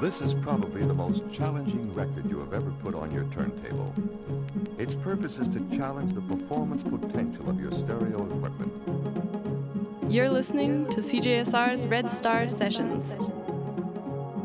[0.00, 3.92] This is probably the most challenging record you have ever put on your turntable.
[4.78, 8.72] Its purpose is to challenge the performance potential of your stereo equipment.
[10.12, 13.16] You're listening to CJSR's Red Star Sessions.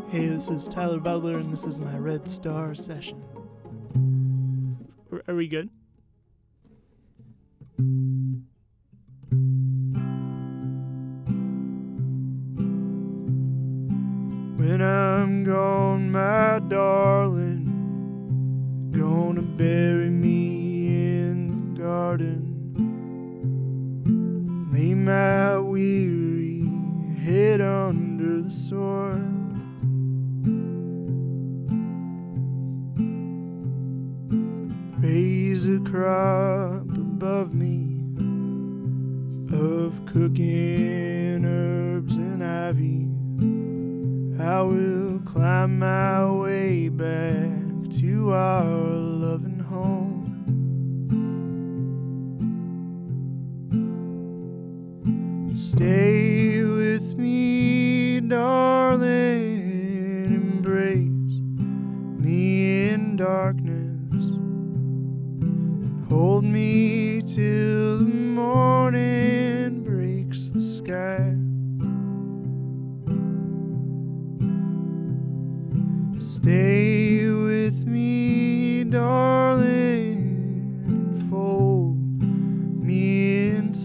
[0.09, 3.21] Hey, this is Tyler Butler, and this is my Red Star session.
[5.11, 5.69] Are- Are we good?
[15.43, 17.65] Gone, my darling,
[18.97, 22.39] gonna bury me in the garden.
[24.71, 26.69] Lay my weary
[27.19, 29.19] head under the soil.
[35.01, 37.99] Raise a crop above me
[39.51, 43.09] of cooking herbs and ivy.
[44.41, 45.12] I will
[45.43, 47.51] climb my way back
[47.91, 50.23] to our loving home.
[55.53, 56.22] Stay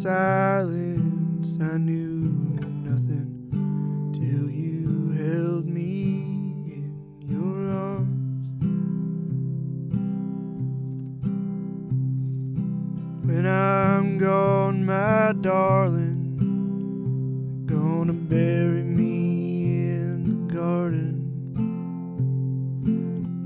[0.02, 1.58] silence.
[1.60, 2.30] I knew
[2.88, 6.22] nothing till you held me
[6.70, 6.92] in
[7.26, 8.54] your arms.
[13.26, 16.36] When I'm gone, my darling,
[17.66, 21.16] they're gonna bury me in the garden.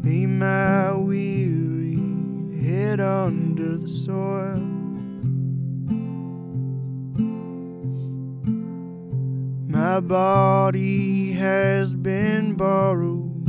[0.05, 4.72] Lay my weary head under the soil.
[9.93, 13.45] My body has been borrowed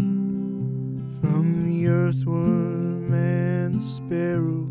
[1.21, 4.67] from the earthworm and the sparrow.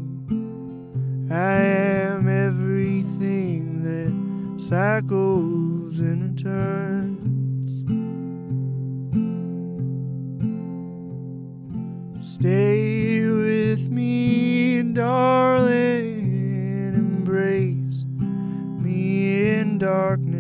[1.31, 4.13] I am everything that
[4.61, 7.33] cycles and returns.
[12.21, 16.21] Stay with me, darling.
[16.95, 18.05] Embrace
[18.85, 20.32] me in darkness.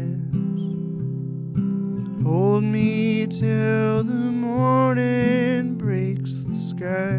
[3.32, 7.18] Till the morning breaks the sky.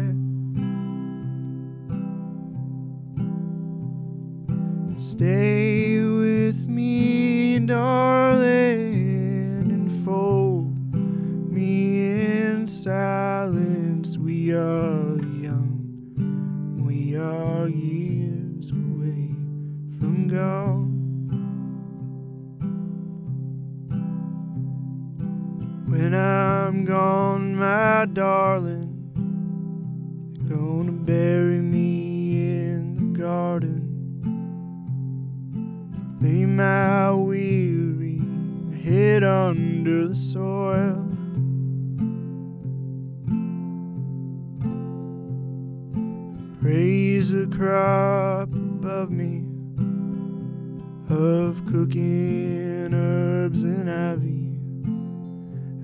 [4.96, 8.92] Stay with me, darling,
[9.72, 10.72] and fold
[11.52, 14.16] me in silence.
[14.16, 19.34] We are young, we are years away
[19.98, 20.83] from gone.
[26.34, 28.90] I'm gone, my darling,
[30.32, 33.82] they're gonna bury me in the garden.
[36.20, 38.20] Lay my weary
[38.82, 41.06] head under the soil.
[46.60, 49.44] Raise a crop above me
[51.08, 54.53] of cooking herbs and ivy.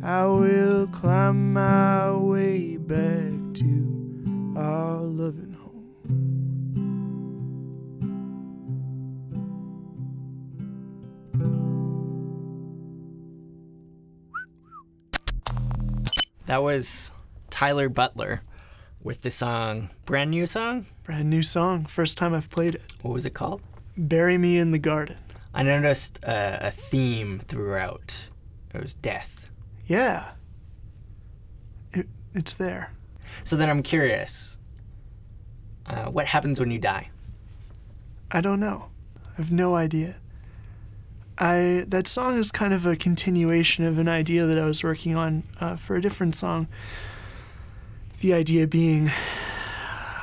[0.02, 5.94] I will climb my way back to our loving home.
[16.46, 17.12] That was
[17.50, 18.40] Tyler Butler
[19.02, 20.86] with the song, brand new song.
[21.04, 22.82] Brand new song, first time I've played it.
[23.02, 23.60] What was it called?
[23.98, 25.18] Bury Me in the Garden.
[25.52, 28.28] I noticed uh, a theme throughout.
[28.72, 29.39] It was death.
[29.90, 30.30] Yeah.
[31.92, 32.92] It, it's there.
[33.42, 34.56] So then I'm curious.
[35.84, 37.10] Uh, what happens when you die?
[38.30, 38.86] I don't know.
[39.32, 40.14] I have no idea.
[41.38, 45.16] I that song is kind of a continuation of an idea that I was working
[45.16, 46.68] on uh, for a different song.
[48.20, 49.10] The idea being,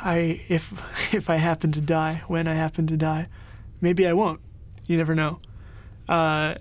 [0.02, 0.82] I if
[1.14, 3.28] if I happen to die, when I happen to die,
[3.82, 4.40] maybe I won't.
[4.86, 5.42] You never know.
[6.08, 6.54] Uh,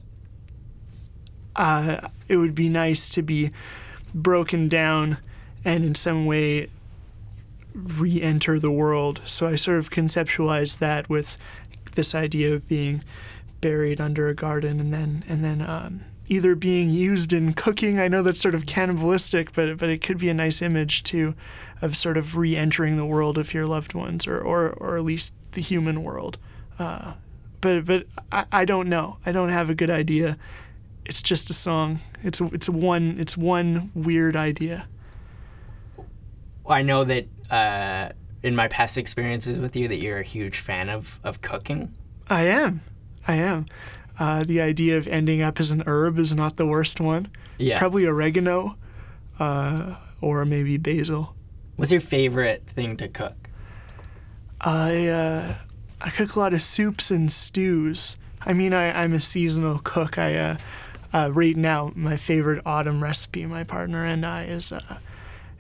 [1.57, 3.51] uh, it would be nice to be
[4.15, 5.19] broken down
[5.65, 6.69] and in some way
[7.75, 9.21] re-enter the world.
[9.25, 11.37] So I sort of conceptualized that with
[11.95, 13.03] this idea of being
[13.61, 17.99] buried under a garden and then and then um, either being used in cooking.
[17.99, 21.35] I know that's sort of cannibalistic, but but it could be a nice image too,
[21.83, 25.35] of sort of re-entering the world of your loved ones, or or, or at least
[25.53, 26.39] the human world.
[26.79, 27.15] Uh,
[27.61, 29.19] but but I, I don't know.
[29.27, 30.37] I don't have a good idea.
[31.07, 32.01] It's just a song.
[32.23, 34.87] It's a, it's a one it's one weird idea.
[36.69, 38.11] I know that uh,
[38.43, 41.95] in my past experiences with you that you're a huge fan of, of cooking.
[42.29, 42.83] I am.
[43.27, 43.67] I am.
[44.19, 47.29] Uh, the idea of ending up as an herb is not the worst one.
[47.59, 47.79] Yeah.
[47.79, 48.77] Probably oregano,
[49.39, 51.35] uh, or maybe basil.
[51.77, 53.51] What's your favorite thing to cook?
[54.61, 55.55] I uh,
[56.01, 58.17] I cook a lot of soups and stews.
[58.41, 60.19] I mean, I, I'm a seasonal cook.
[60.19, 60.57] I
[61.17, 64.99] uh, uh, right now my favorite autumn recipe, my partner and I, is uh,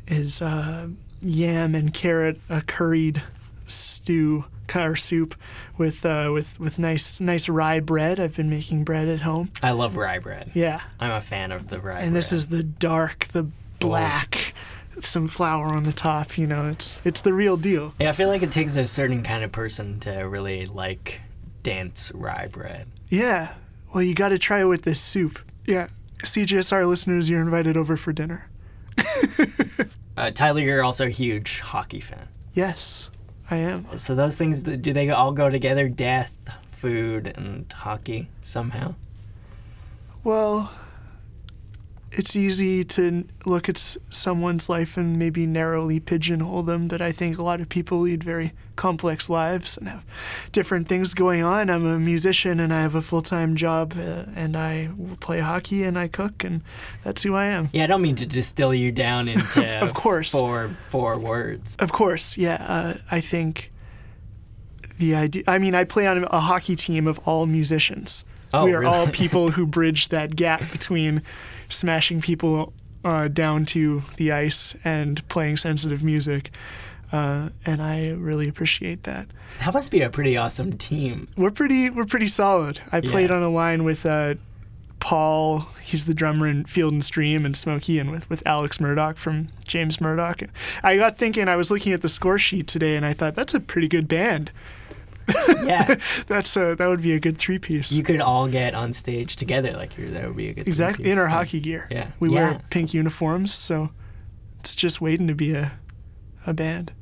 [0.06, 0.88] is uh,
[1.22, 3.22] yam and carrot a curried
[3.66, 4.44] stew
[4.74, 5.34] or soup
[5.78, 8.20] with uh, with with nice nice rye bread.
[8.20, 9.50] I've been making bread at home.
[9.62, 10.50] I love rye bread.
[10.54, 12.04] Yeah, I'm a fan of the rye bread.
[12.04, 13.48] and this is the dark, the
[13.78, 14.54] black,
[15.00, 16.36] some flour on the top.
[16.36, 17.94] You know, it's it's the real deal.
[17.98, 21.20] Yeah, I feel like it takes a certain kind of person to really like
[21.62, 22.88] dance rye bread.
[23.08, 23.54] Yeah.
[23.94, 25.38] Well, you got to try it with this soup.
[25.66, 25.88] Yeah.
[26.22, 28.48] CJSR listeners, you're invited over for dinner.
[30.16, 32.26] Uh, Tyler, you're also a huge hockey fan.
[32.54, 33.10] Yes,
[33.50, 33.98] I am.
[33.98, 35.90] So those things, do they all go together?
[35.90, 36.32] Death,
[36.72, 38.94] food, and hockey somehow?
[40.24, 40.72] Well,
[42.12, 47.36] it's easy to look at someone's life and maybe narrowly pigeonhole them, but I think
[47.36, 50.04] a lot of people lead very complex lives and have
[50.52, 51.68] different things going on.
[51.68, 55.82] I'm a musician and I have a full time job, uh, and I play hockey
[55.82, 56.62] and I cook, and
[57.02, 57.70] that's who I am.
[57.72, 60.30] Yeah, I don't mean to distill you down into Of course.
[60.32, 61.76] four four words.
[61.78, 62.64] Of course, yeah.
[62.66, 63.72] Uh, I think
[64.98, 65.42] the idea.
[65.46, 68.24] I mean, I play on a hockey team of all musicians.
[68.54, 68.92] Oh, we are really?
[68.92, 71.22] all people who bridge that gap between
[71.68, 72.72] smashing people
[73.04, 76.50] uh, down to the ice and playing sensitive music.
[77.12, 79.28] Uh, and I really appreciate that.
[79.60, 81.28] That must be a pretty awesome team.
[81.36, 81.88] We're pretty.
[81.88, 82.80] We're pretty solid.
[82.90, 84.34] I played on a line with uh,
[84.98, 85.68] Paul.
[85.80, 89.48] He's the drummer in Field and Stream and Smokey, and with, with Alex Murdoch from
[89.66, 90.42] James Murdoch.
[90.82, 91.48] I got thinking.
[91.48, 94.08] I was looking at the score sheet today, and I thought that's a pretty good
[94.08, 94.50] band.
[95.64, 95.96] Yeah,
[96.28, 97.90] That's a that would be a good three piece.
[97.92, 99.72] you could all get on stage together.
[99.72, 100.68] Like you're, that would be a good.
[100.68, 101.88] exactly in our hockey gear.
[101.90, 102.10] Yeah.
[102.20, 102.50] we Yeah.
[102.50, 103.90] wear pink uniforms, so
[104.60, 105.72] it's just waiting to be a
[106.46, 106.92] a band.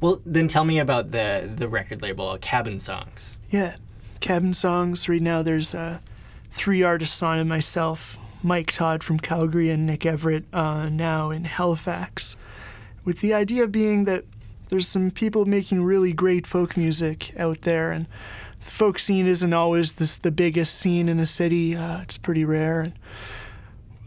[0.00, 3.38] Well, then tell me about the the record label, Cabin Songs.
[3.50, 3.76] Yeah,
[4.20, 5.08] cabin songs.
[5.08, 6.00] Right now, there's uh,
[6.50, 7.44] three artists on it.
[7.44, 12.36] Myself, Mike Todd from Calgary, and Nick Everett uh, now in Halifax.
[13.04, 14.24] With the idea being that
[14.68, 18.06] there's some people making really great folk music out there, and
[18.58, 21.76] the folk scene isn't always this the biggest scene in a city.
[21.76, 22.80] Uh, it's pretty rare.
[22.80, 22.92] And,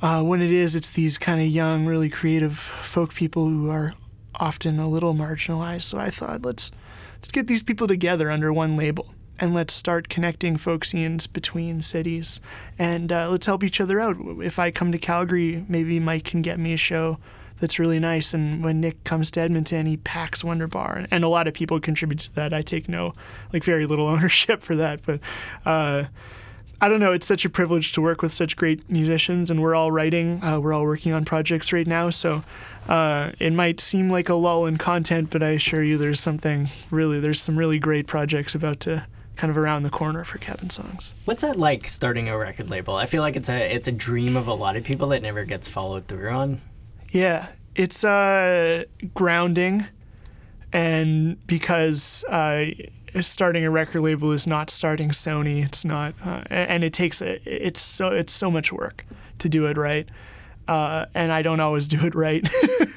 [0.02, 3.94] uh, when it is, it's these kind of young, really creative folk people who are
[4.36, 5.84] often a little marginalized.
[5.84, 6.72] So I thought, let's
[7.16, 11.82] let's get these people together under one label and let's start connecting folk scenes between
[11.82, 12.42] cities
[12.78, 14.18] and uh, let's help each other out.
[14.42, 17.18] If I come to Calgary, maybe Mike can get me a show
[17.60, 18.34] that's really nice.
[18.34, 22.20] And when Nick comes to Edmonton, he packs Wunderbar, and a lot of people contribute
[22.20, 22.54] to that.
[22.54, 23.14] I take no,
[23.54, 25.20] like, very little ownership for that, but.
[25.66, 26.06] Uh,
[26.82, 27.12] I don't know.
[27.12, 30.42] It's such a privilege to work with such great musicians, and we're all writing.
[30.42, 32.42] Uh, we're all working on projects right now, so
[32.88, 36.70] uh, it might seem like a lull in content, but I assure you, there's something
[36.90, 37.20] really.
[37.20, 41.16] There's some really great projects about to kind of around the corner for Cabin Songs.
[41.26, 42.96] What's that like starting a record label?
[42.96, 45.44] I feel like it's a it's a dream of a lot of people that never
[45.44, 46.62] gets followed through on.
[47.12, 49.86] Yeah, it's uh, grounding,
[50.72, 52.66] and because uh,
[53.22, 57.82] starting a record label is not starting Sony, it's not, uh, and it takes it's
[57.82, 59.06] so it's so much work
[59.40, 60.08] to do it right.
[60.68, 62.48] Uh, and I don't always do it right,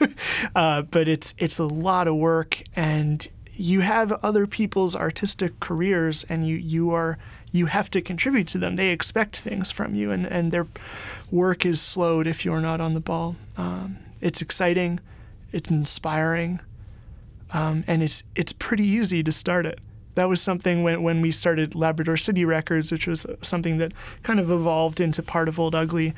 [0.54, 6.24] uh, but it's it's a lot of work, and you have other people's artistic careers,
[6.24, 7.18] and you you are
[7.50, 8.76] you have to contribute to them.
[8.76, 10.66] They expect things from you, and and their
[11.32, 13.34] work is slowed if you're not on the ball.
[13.56, 15.00] Um, it's exciting,
[15.50, 16.60] it's inspiring,
[17.52, 19.80] um, and it's it's pretty easy to start it.
[20.14, 24.38] That was something when when we started Labrador City Records, which was something that kind
[24.38, 26.14] of evolved into part of Old Ugly.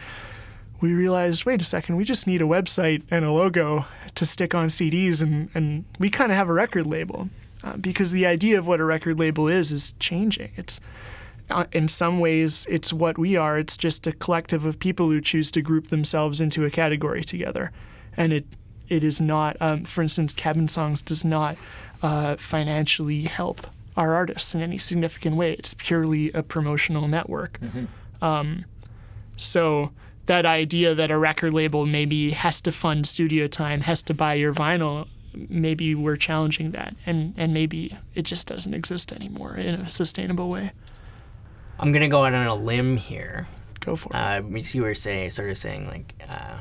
[0.80, 4.54] We realized, wait a second, we just need a website and a logo to stick
[4.54, 7.30] on CDs, and, and we kind of have a record label.
[7.62, 10.50] Uh, because the idea of what a record label is is changing.
[10.56, 10.82] It's uh,
[11.72, 13.58] in some ways it's what we are.
[13.58, 17.70] It's just a collective of people who choose to group themselves into a category together,
[18.16, 18.46] and it
[18.88, 19.56] it is not.
[19.60, 21.56] Um, for instance, Cabin Songs does not
[22.02, 25.52] uh, financially help our artists in any significant way.
[25.52, 27.58] It's purely a promotional network.
[28.22, 28.64] Um,
[29.36, 29.90] So
[30.26, 34.34] that idea that a record label maybe has to fund studio time, has to buy
[34.34, 35.06] your vinyl,
[35.48, 40.48] maybe we're challenging that, and and maybe it just doesn't exist anymore in a sustainable
[40.48, 40.72] way.
[41.78, 43.46] I'm gonna go out on a limb here.
[43.80, 44.16] Go for it.
[44.16, 46.58] Uh, you were saying, sort of saying, like uh,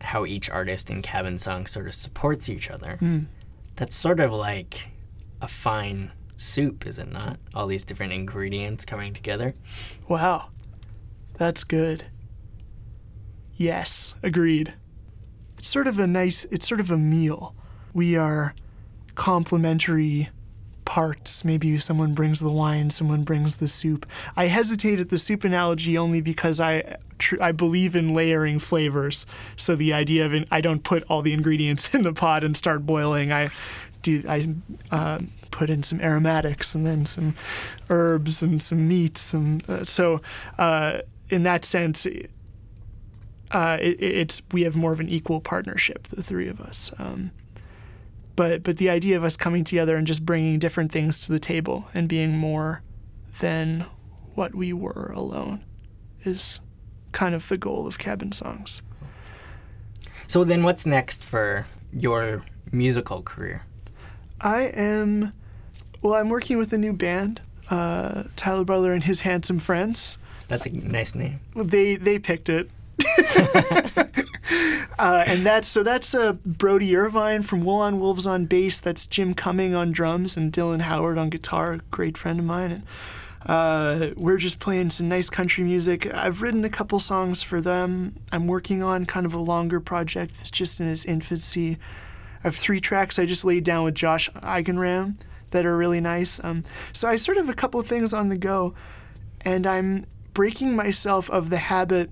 [0.00, 2.98] how each artist in Cabin Song sort of supports each other.
[3.00, 3.26] Mm.
[3.76, 4.88] That's sort of like
[5.40, 7.38] a fine soup, is it not?
[7.54, 9.54] All these different ingredients coming together.
[10.08, 10.48] Wow,
[11.36, 12.08] that's good.
[13.56, 14.74] Yes, agreed.
[15.58, 16.44] It's sort of a nice.
[16.46, 17.54] It's sort of a meal.
[17.94, 18.54] We are
[19.14, 20.30] complementary
[20.92, 21.42] parts.
[21.42, 24.04] Maybe someone brings the wine, someone brings the soup.
[24.36, 29.24] I hesitate at the soup analogy only because I tr- I believe in layering flavors.
[29.56, 32.54] So the idea of in, I don't put all the ingredients in the pot and
[32.54, 33.32] start boiling.
[33.32, 33.48] I
[34.02, 34.54] do I
[34.90, 35.20] uh,
[35.50, 37.36] put in some aromatics and then some
[37.88, 40.20] herbs and some meats Some uh, so
[40.58, 40.98] uh,
[41.30, 42.06] in that sense.
[43.50, 46.90] Uh, it, it's we have more of an equal partnership, the three of us.
[46.98, 47.30] Um,
[48.36, 51.38] but but the idea of us coming together and just bringing different things to the
[51.38, 52.82] table and being more
[53.40, 53.84] than
[54.34, 55.62] what we were alone
[56.24, 56.60] is
[57.12, 58.80] kind of the goal of cabin songs
[60.26, 63.62] So then, what's next for your musical career?
[64.40, 65.32] i am
[66.00, 70.66] well i'm working with a new band uh, tyler butler and his handsome friends That's
[70.66, 71.40] a nice name.
[71.54, 72.68] Well, they they picked it.
[74.98, 78.80] uh, and that's so that's uh, Brody Irvine from Wool on Wolves on bass.
[78.80, 82.70] That's Jim Cumming on drums and Dylan Howard on guitar, a great friend of mine.
[82.72, 82.82] And
[83.46, 86.12] uh, we're just playing some nice country music.
[86.12, 88.16] I've written a couple songs for them.
[88.30, 91.78] I'm working on kind of a longer project that's just in its infancy.
[92.44, 95.16] I have three tracks I just laid down with Josh Eigenram
[95.50, 96.42] that are really nice.
[96.42, 98.74] Um, so I sort of have a couple things on the go,
[99.42, 102.10] and I'm breaking myself of the habit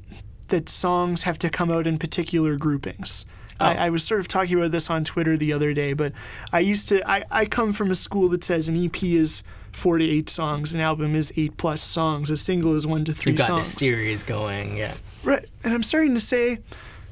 [0.50, 3.26] that songs have to come out in particular groupings.
[3.58, 3.78] I, oh.
[3.78, 6.12] I was sort of talking about this on Twitter the other day, but
[6.52, 7.08] I used to.
[7.08, 9.42] I, I come from a school that says an EP is
[9.72, 13.12] four to eight songs, an album is eight plus songs, a single is one to
[13.12, 13.58] three You've got songs.
[13.60, 14.94] this series going, yeah.
[15.22, 15.44] Right.
[15.62, 16.58] And I'm starting to say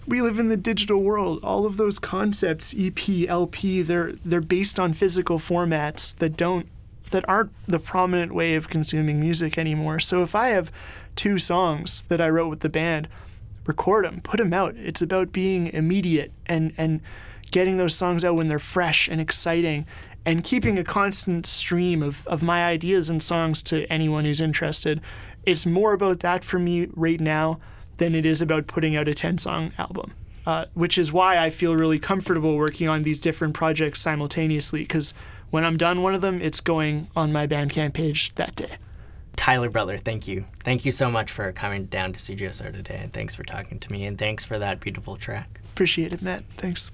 [0.07, 1.41] we live in the digital world.
[1.45, 6.67] All of those concepts, EP, LP, they're they're based on physical formats that don't
[7.11, 10.01] that aren't the prominent way of consuming music anymore.
[10.01, 10.71] So if I have
[11.15, 13.09] two songs that I wrote with the band,
[13.69, 14.75] record them, put them out.
[14.77, 17.01] It's about being immediate and and
[17.53, 19.87] getting those songs out when they're fresh and exciting
[20.27, 25.01] and keeping a constant stream of, of my ideas and songs to anyone who's interested.
[25.47, 27.61] It's more about that for me right now
[27.97, 30.13] than it is about putting out a 10 song album.
[30.47, 35.13] Uh, which is why I feel really comfortable working on these different projects simultaneously because
[35.51, 38.77] when I'm done one of them, it's going on my Bandcamp page that day.
[39.39, 40.45] Tyler Butler, thank you.
[40.65, 43.93] Thank you so much for coming down to CJSR today, and thanks for talking to
[43.93, 45.61] me, and thanks for that beautiful track.
[45.73, 46.43] Appreciate it, Matt.
[46.57, 46.91] Thanks.